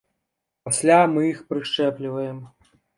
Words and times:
Пасля 0.69 0.97
мы 1.13 1.21
іх 1.27 1.45
прышчэпліваем. 1.53 2.45